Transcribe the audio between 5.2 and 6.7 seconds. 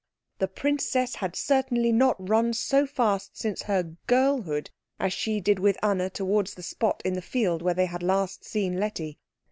did with Anna towards the